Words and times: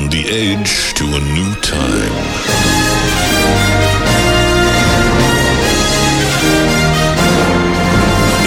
From 0.00 0.08
the 0.08 0.26
age 0.28 0.94
to 0.94 1.04
a 1.04 1.20
new 1.20 1.52
time. 1.60 2.16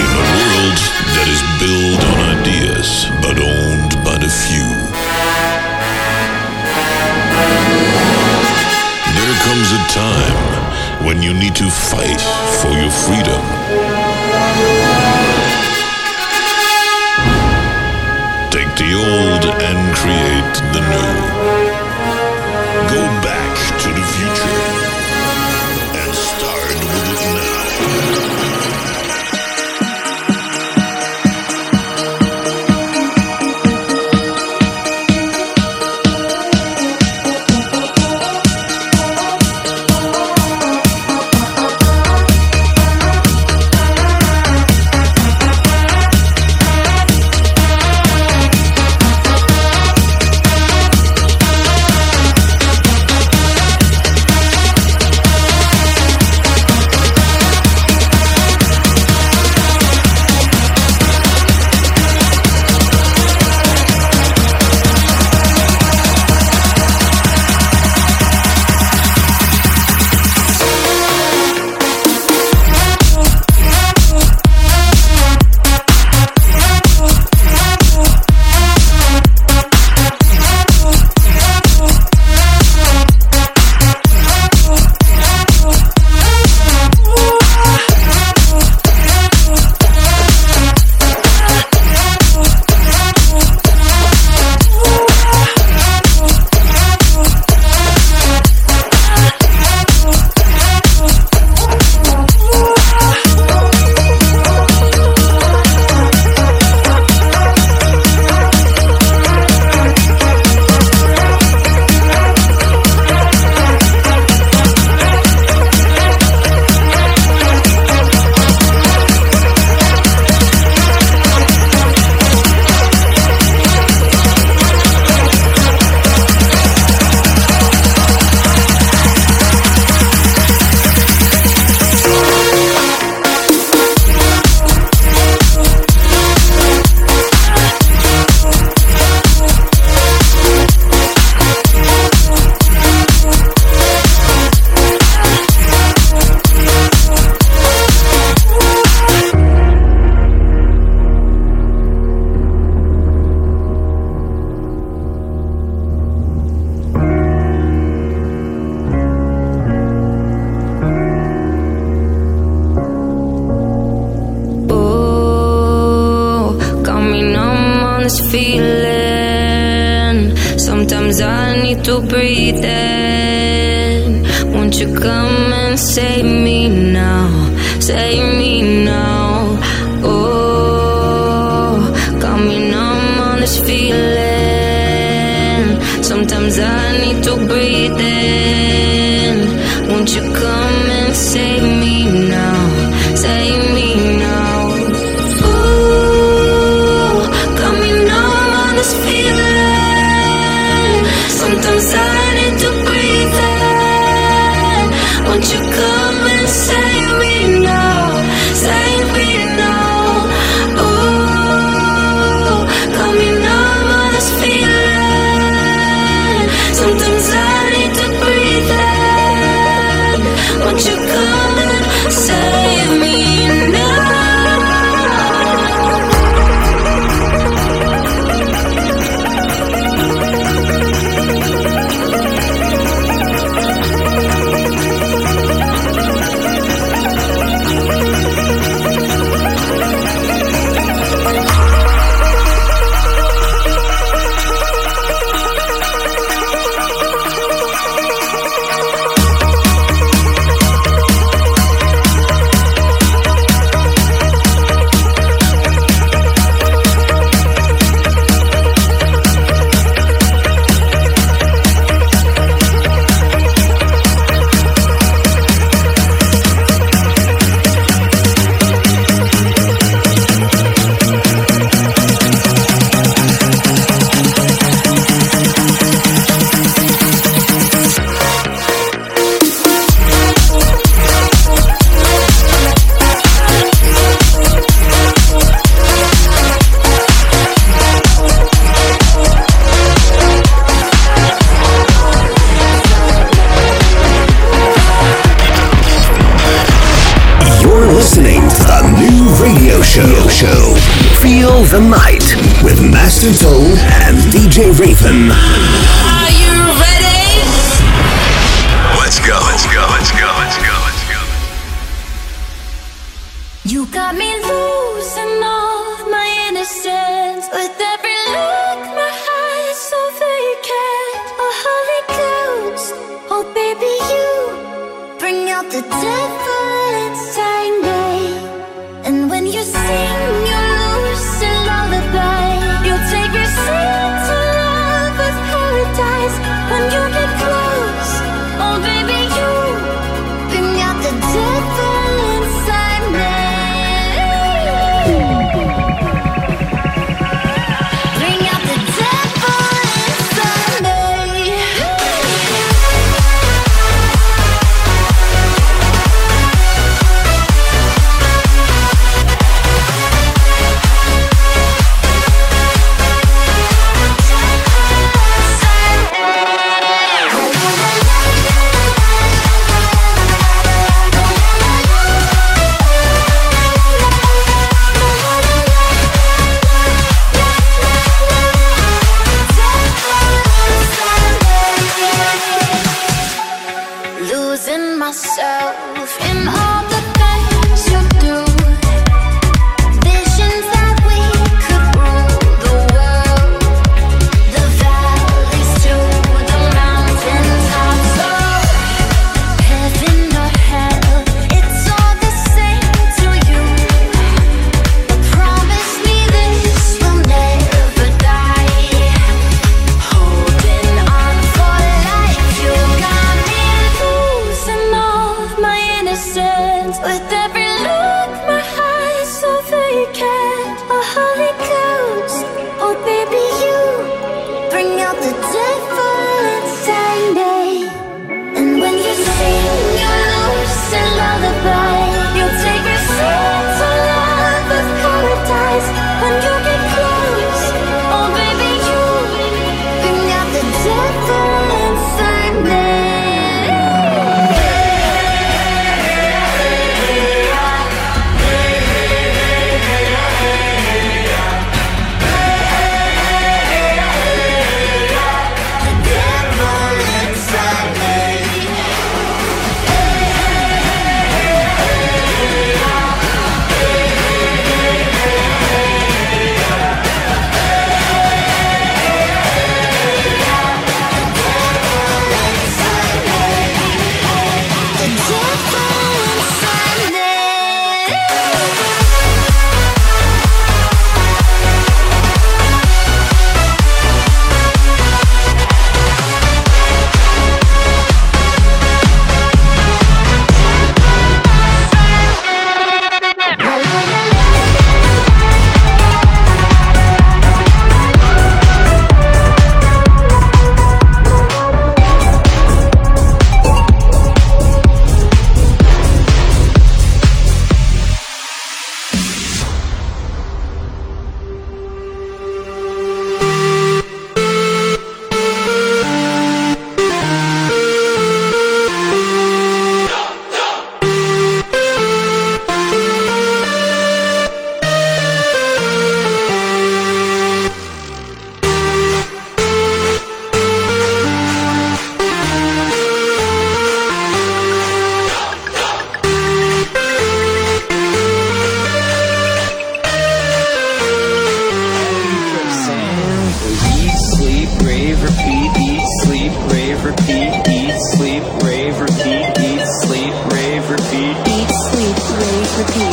In 0.02 0.10
a 0.18 0.24
world 0.34 0.78
that 1.14 1.28
is 1.30 1.42
built 1.62 2.02
on 2.10 2.18
ideas 2.42 3.06
but 3.22 3.38
owned 3.38 3.94
by 4.02 4.18
the 4.18 4.26
few. 4.26 4.66
There 9.14 9.36
comes 9.46 9.70
a 9.70 9.82
time 9.94 11.06
when 11.06 11.22
you 11.22 11.32
need 11.34 11.54
to 11.54 11.70
fight 11.70 12.20
for 12.58 12.72
your 12.74 12.90
freedom. 12.90 13.42
Take 18.50 18.74
the 18.74 18.90
old 18.98 19.44
and 19.62 19.94
create 19.94 20.54
the 20.74 20.80
new. 20.80 21.33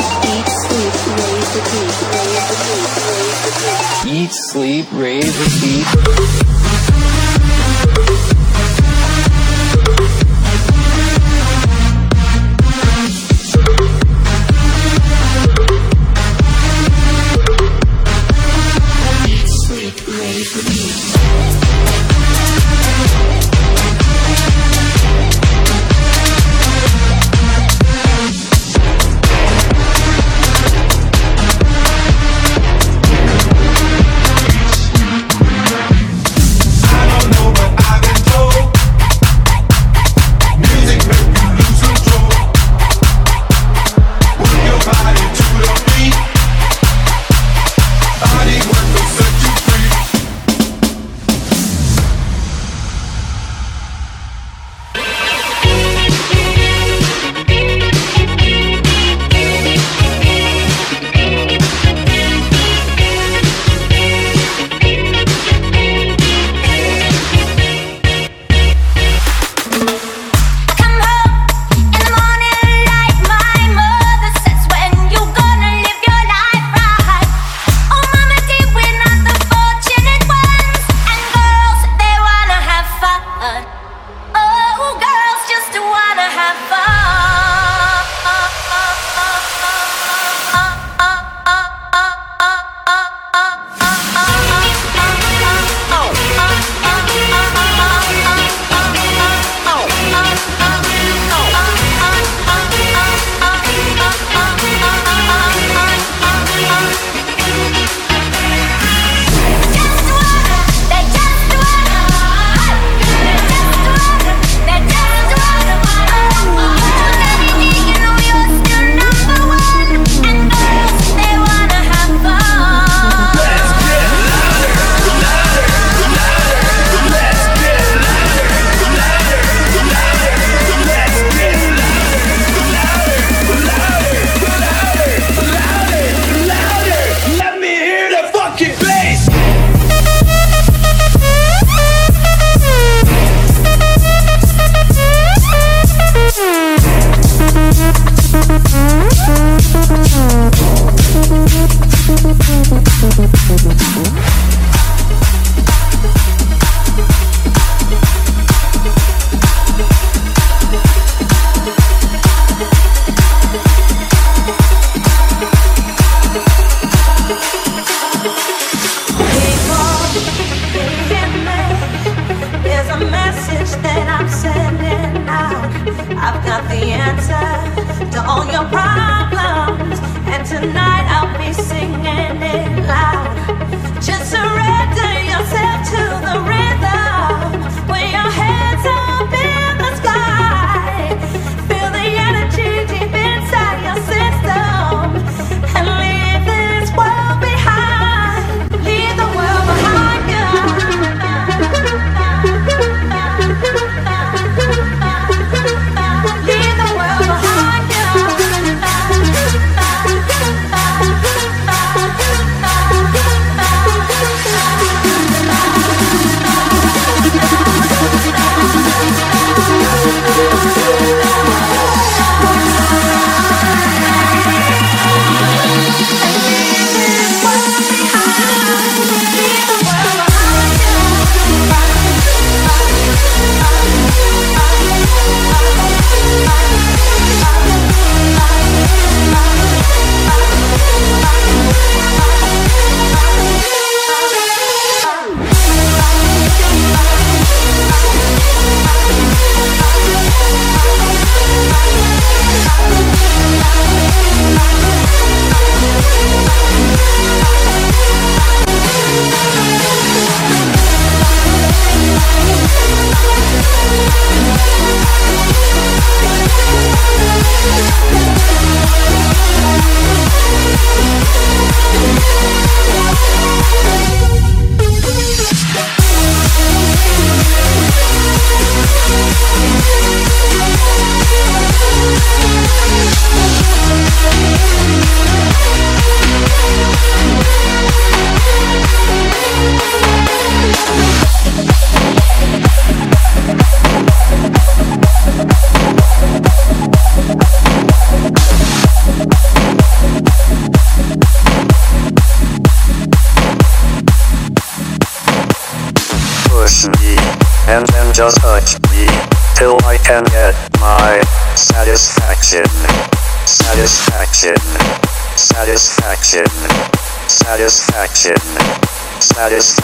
Eat, 0.01 0.50
sleep, 0.50 0.96
rave, 1.22 1.50
repeat. 1.55 1.96
Eat, 4.08 4.34
sleep, 4.34 4.88
rave, 4.93 5.36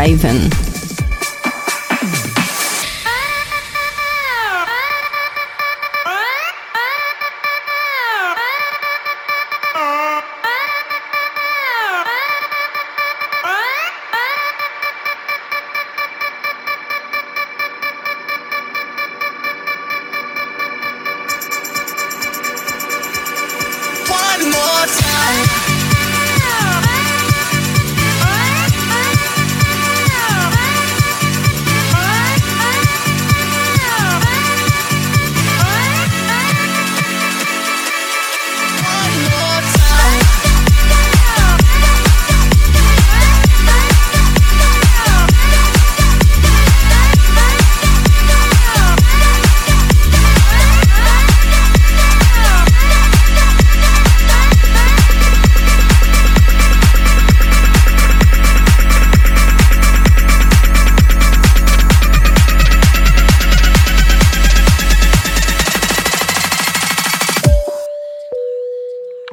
Raven. 0.00 0.59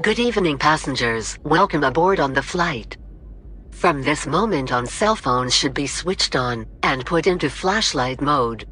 Good 0.08 0.20
evening, 0.20 0.58
passengers. 0.58 1.38
Welcome 1.44 1.84
aboard 1.84 2.22
on 2.22 2.32
the 2.32 2.42
flight. 2.42 2.96
From 3.72 4.02
this 4.02 4.26
moment 4.26 4.72
on, 4.72 4.88
cell 4.88 5.18
phones 5.18 5.54
should 5.54 5.74
be 5.74 5.86
switched 5.86 6.34
on 6.34 6.66
and 6.82 7.06
put 7.06 7.28
into 7.28 7.50
flashlight 7.50 8.22
mode. 8.22 8.66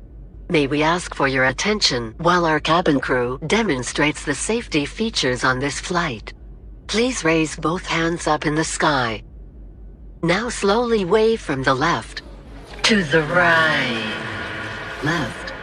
May 0.48 0.68
we 0.68 0.82
ask 0.82 1.14
for 1.14 1.28
your 1.28 1.44
attention 1.48 2.16
while 2.20 2.46
our 2.46 2.62
cabin 2.62 3.02
crew 3.02 3.38
demonstrates 3.48 4.24
the 4.24 4.34
safety 4.34 4.86
features 4.86 5.44
on 5.44 5.60
this 5.60 5.78
flight. 5.78 6.32
Please 6.88 7.26
raise 7.26 7.58
both 7.58 7.86
hands 7.86 8.28
up 8.28 8.46
in 8.46 8.56
the 8.56 8.64
sky. 8.64 9.22
Now 10.24 10.48
slowly 10.48 11.04
wave 11.04 11.42
from 11.42 11.64
the 11.64 11.76
left 11.76 12.22
to 12.84 13.04
the 13.04 13.24
right. 13.24 14.16
Left. 15.04 15.54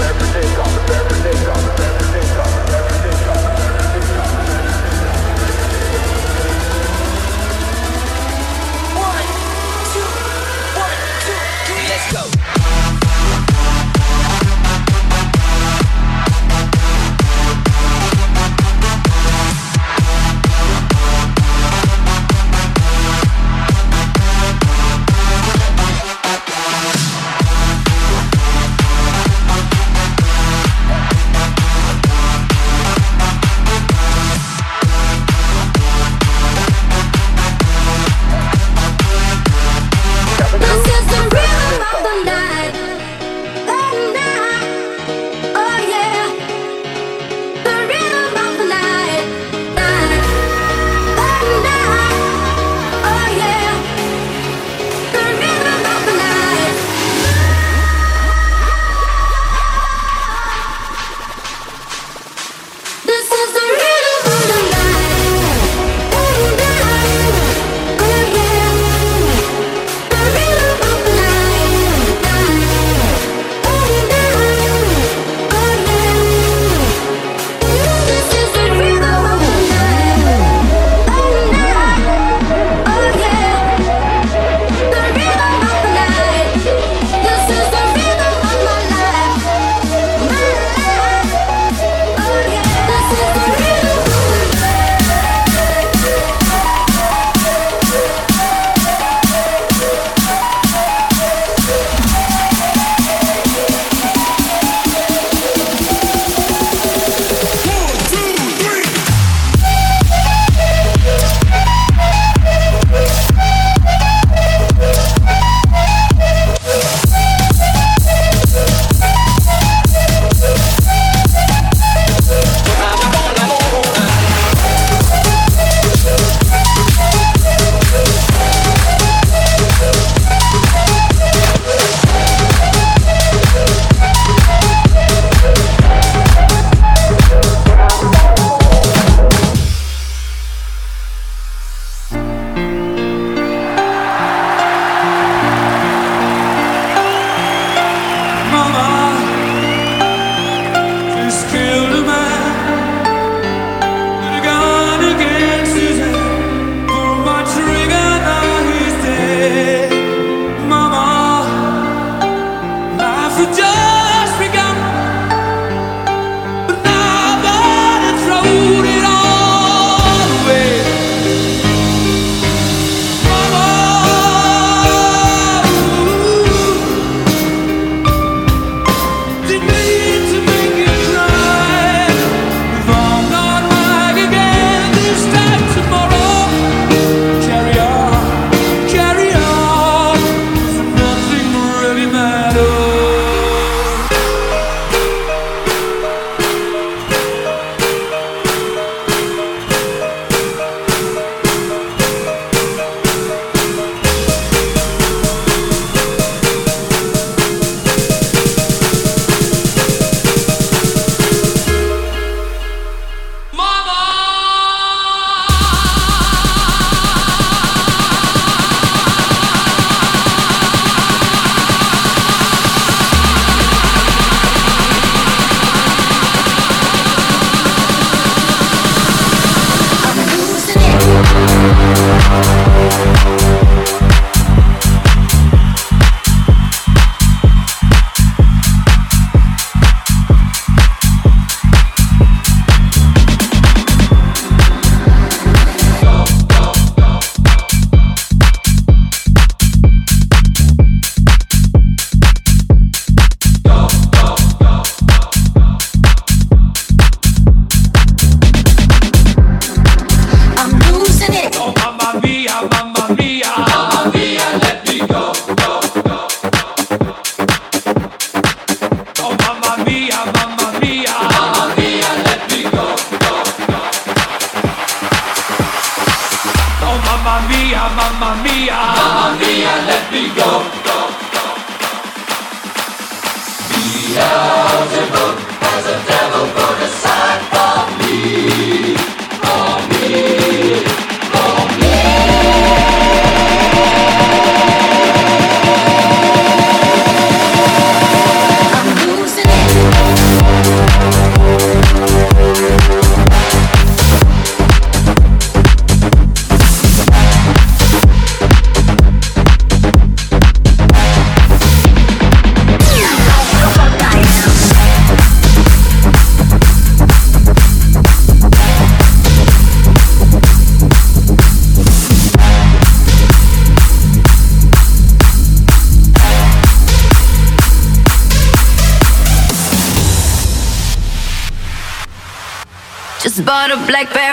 like 334.00 334.14
that. 334.14 334.29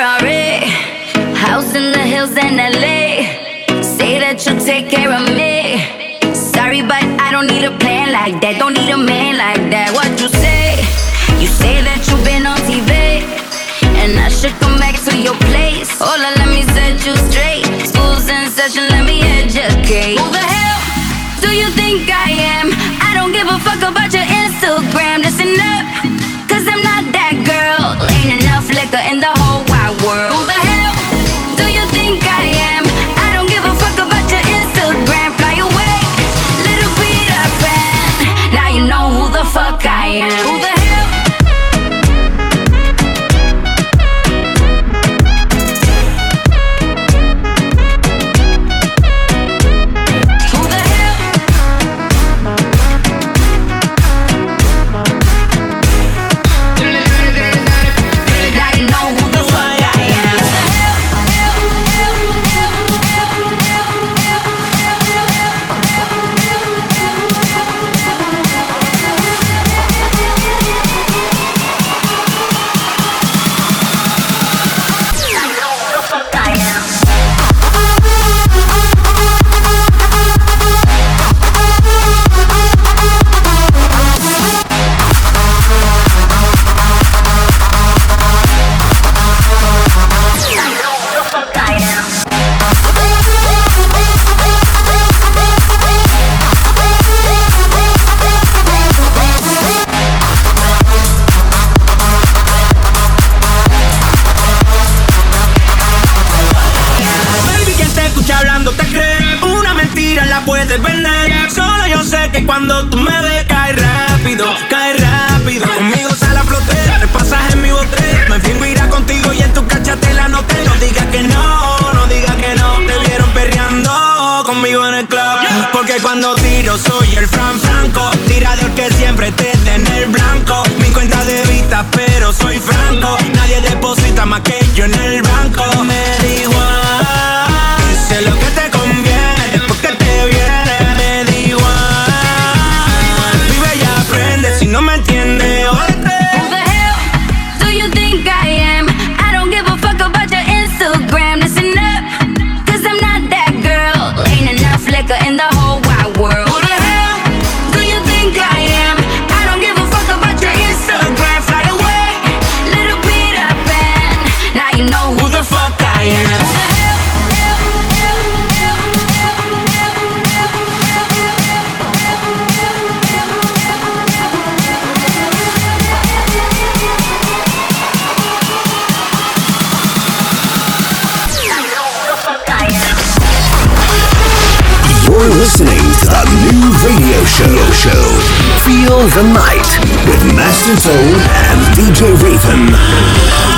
the 189.17 189.23
night 189.23 189.67
with 190.07 190.37
Master 190.37 190.77
Soul 190.77 190.93
and 190.93 191.61
DJ 191.75 192.13
Raven. 192.23 193.56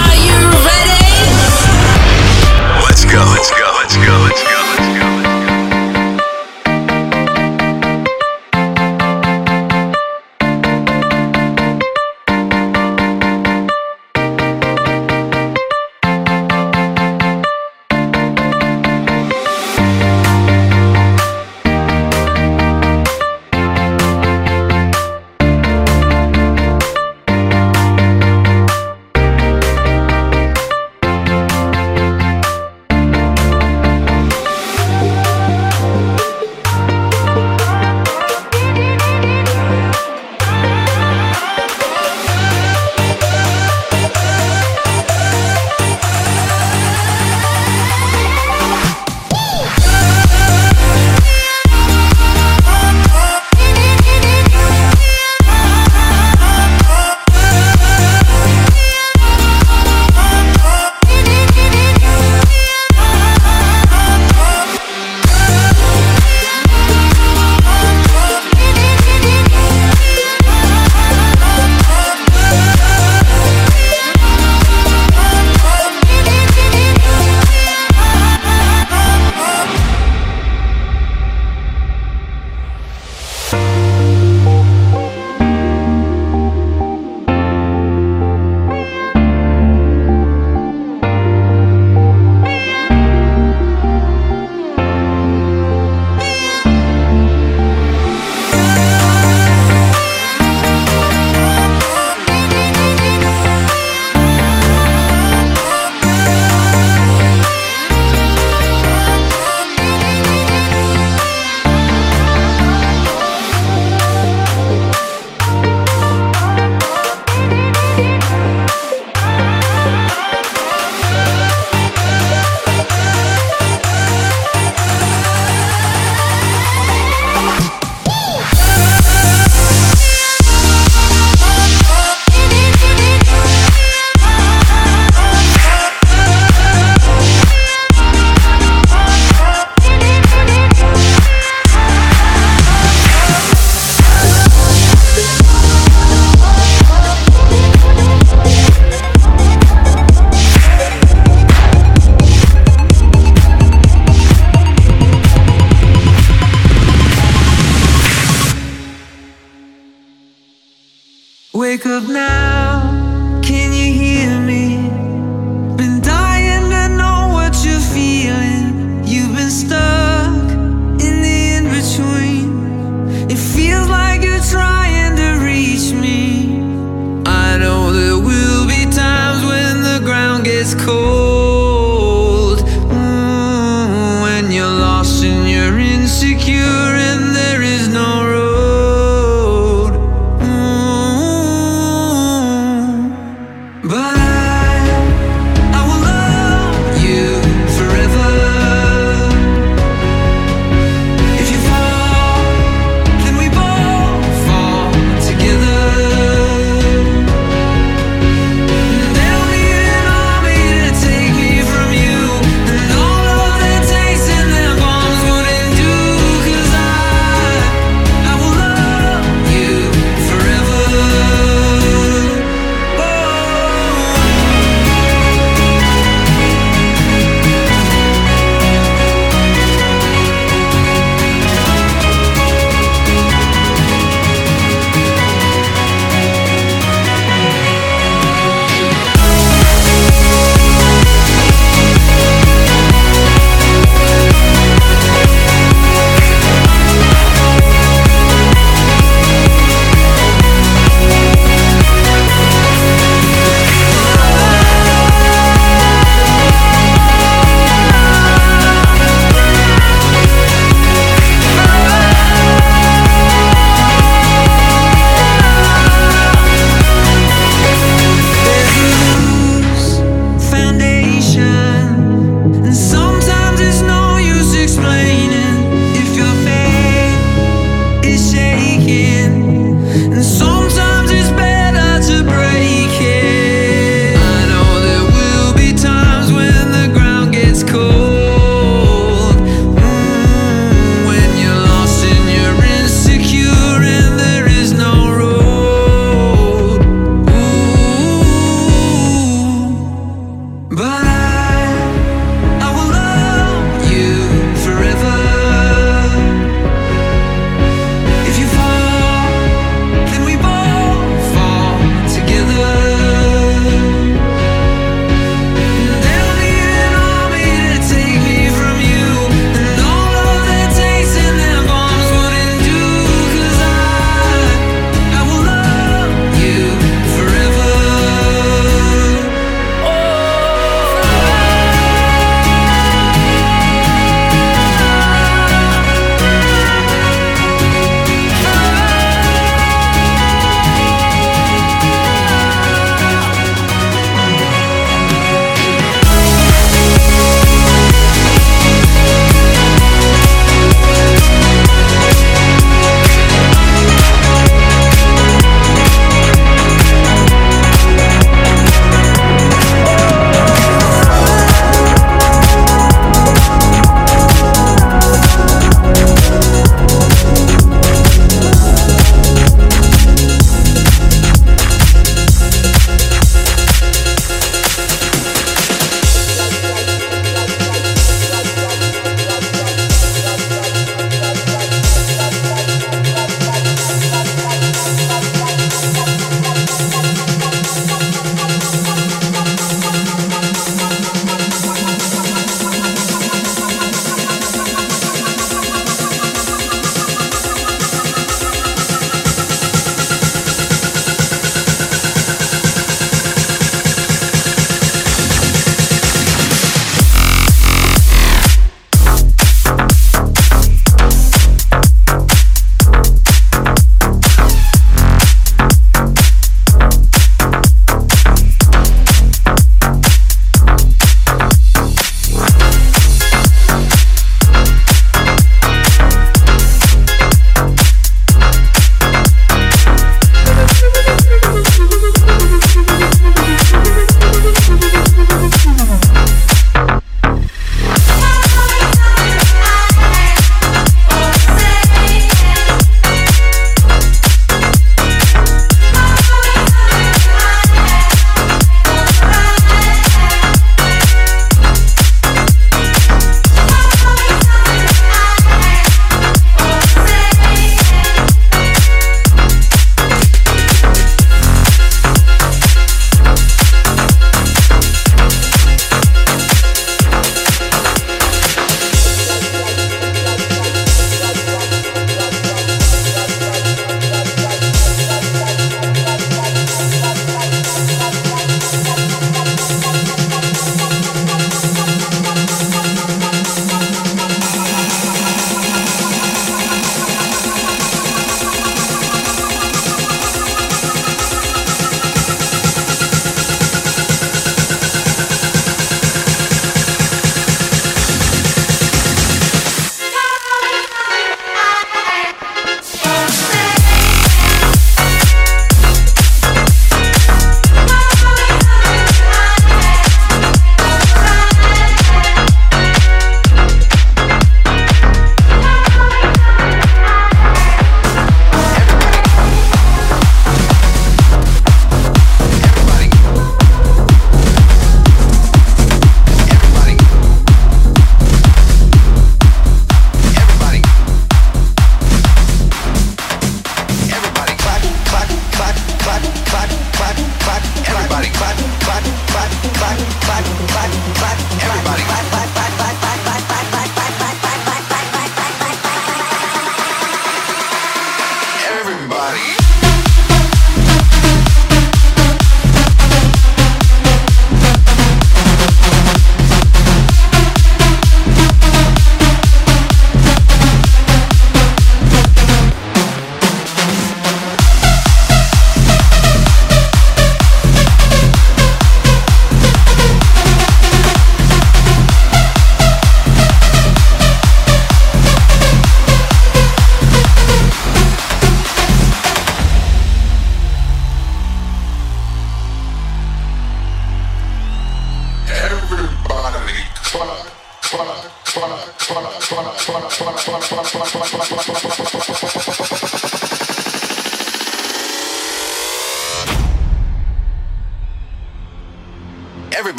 Insecure 186.48 186.77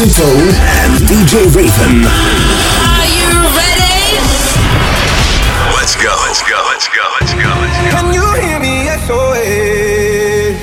Fofo 0.00 0.24
and 0.24 0.96
DJ 1.04 1.44
Raven. 1.54 2.08
Are 2.08 3.04
you 3.20 3.36
ready? 3.52 4.16
Let's 5.76 5.94
go, 5.94 6.08
let's 6.24 6.40
go, 6.40 6.56
let's 6.70 6.88
go, 6.88 7.04
let's 7.20 7.34
go, 7.34 7.44
let's 7.60 7.76
go. 7.76 7.90
Can 7.92 8.06
you 8.14 8.24
hear 8.40 8.58
me? 8.60 8.88
SOS. 9.04 10.56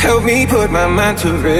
Help 0.00 0.22
me 0.22 0.46
put 0.46 0.70
my 0.70 0.86
mind 0.86 1.18
to 1.18 1.32
rest. 1.32 1.57